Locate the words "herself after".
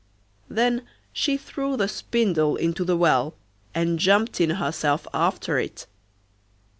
4.49-5.59